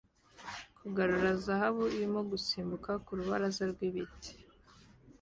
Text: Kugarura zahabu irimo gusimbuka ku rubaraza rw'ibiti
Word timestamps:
Kugarura 0.79 1.29
zahabu 1.43 1.83
irimo 1.95 2.21
gusimbuka 2.31 2.91
ku 3.03 3.11
rubaraza 3.19 3.63
rw'ibiti 3.71 4.31